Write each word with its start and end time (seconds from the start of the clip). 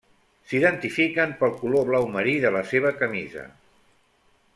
S'identifiquen 0.51 1.35
pel 1.41 1.53
color 1.59 1.85
blau 1.89 2.07
marí 2.15 2.33
de 2.47 2.53
la 2.57 2.63
seva 2.71 2.93
camisa. 3.03 3.45